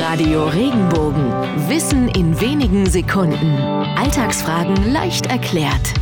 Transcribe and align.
Radio 0.00 0.48
Regenbogen. 0.48 1.32
Wissen 1.68 2.08
in 2.08 2.40
wenigen 2.40 2.84
Sekunden. 2.86 3.56
Alltagsfragen 3.96 4.92
leicht 4.92 5.26
erklärt. 5.26 5.94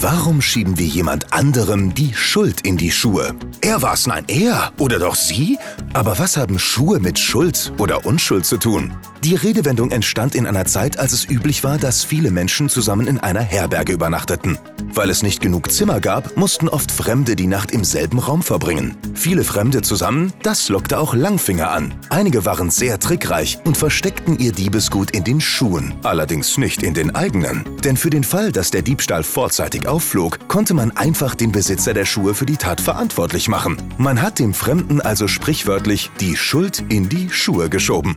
Warum 0.00 0.40
schieben 0.40 0.78
wir 0.78 0.86
jemand 0.86 1.32
anderem 1.32 1.92
die 1.92 2.14
Schuld 2.14 2.60
in 2.60 2.76
die 2.76 2.92
Schuhe? 2.92 3.34
Er 3.60 3.82
war's, 3.82 4.06
nein, 4.06 4.24
er 4.28 4.72
oder 4.78 4.98
doch 4.98 5.16
sie? 5.16 5.58
Aber 5.92 6.18
was 6.18 6.36
haben 6.36 6.58
Schuhe 6.58 7.00
mit 7.00 7.18
Schuld 7.18 7.72
oder 7.78 8.06
Unschuld 8.06 8.46
zu 8.46 8.56
tun? 8.56 8.94
Die 9.24 9.34
Redewendung 9.34 9.90
entstand 9.90 10.34
in 10.36 10.46
einer 10.46 10.64
Zeit, 10.64 10.98
als 10.98 11.12
es 11.12 11.28
üblich 11.28 11.64
war, 11.64 11.76
dass 11.76 12.04
viele 12.04 12.30
Menschen 12.30 12.68
zusammen 12.68 13.08
in 13.08 13.18
einer 13.18 13.42
Herberge 13.42 13.92
übernachteten. 13.92 14.58
Weil 14.94 15.10
es 15.10 15.22
nicht 15.22 15.40
genug 15.40 15.70
Zimmer 15.70 16.00
gab, 16.00 16.36
mussten 16.36 16.68
oft 16.68 16.90
Fremde 16.90 17.36
die 17.36 17.46
Nacht 17.46 17.70
im 17.70 17.84
selben 17.84 18.18
Raum 18.18 18.42
verbringen. 18.42 18.96
Viele 19.14 19.44
Fremde 19.44 19.82
zusammen, 19.82 20.32
das 20.42 20.68
lockte 20.68 20.98
auch 20.98 21.14
Langfinger 21.14 21.70
an. 21.70 21.94
Einige 22.08 22.44
waren 22.44 22.70
sehr 22.70 22.98
trickreich 22.98 23.58
und 23.64 23.76
versteckten 23.76 24.38
ihr 24.38 24.52
Diebesgut 24.52 25.12
in 25.12 25.24
den 25.24 25.40
Schuhen, 25.40 25.94
allerdings 26.02 26.58
nicht 26.58 26.82
in 26.82 26.94
den 26.94 27.14
eigenen. 27.14 27.64
Denn 27.84 27.96
für 27.96 28.10
den 28.10 28.24
Fall, 28.24 28.52
dass 28.52 28.70
der 28.70 28.82
Diebstahl 28.82 29.22
vorzeitig 29.22 29.86
aufflog, 29.86 30.48
konnte 30.48 30.74
man 30.74 30.90
einfach 30.96 31.34
den 31.34 31.52
Besitzer 31.52 31.94
der 31.94 32.04
Schuhe 32.04 32.34
für 32.34 32.46
die 32.46 32.56
Tat 32.56 32.80
verantwortlich 32.80 33.48
machen. 33.48 33.76
Man 33.98 34.20
hat 34.20 34.38
dem 34.38 34.54
Fremden 34.54 35.00
also 35.00 35.28
sprichwörtlich 35.28 36.10
die 36.20 36.36
Schuld 36.36 36.84
in 36.88 37.08
die 37.08 37.30
Schuhe 37.30 37.68
geschoben. 37.68 38.16